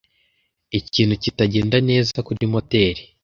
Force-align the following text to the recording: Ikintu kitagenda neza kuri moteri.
Ikintu 0.79 1.13
kitagenda 1.23 1.77
neza 1.89 2.17
kuri 2.27 2.43
moteri. 2.53 3.01